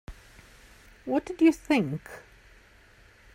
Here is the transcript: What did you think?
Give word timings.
What 1.05 1.25
did 1.25 1.41
you 1.41 1.51
think? 1.51 2.01